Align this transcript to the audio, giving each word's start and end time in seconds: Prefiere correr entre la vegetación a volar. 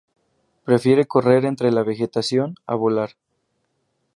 Prefiere 0.65 1.05
correr 1.05 1.45
entre 1.45 1.71
la 1.71 1.83
vegetación 1.83 2.55
a 2.65 2.73
volar. 2.73 3.17